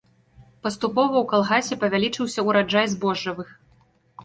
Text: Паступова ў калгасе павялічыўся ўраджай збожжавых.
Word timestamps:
Паступова 0.67 1.15
ў 1.23 1.31
калгасе 1.33 1.77
павялічыўся 1.85 2.47
ўраджай 2.51 2.91
збожжавых. 2.97 3.55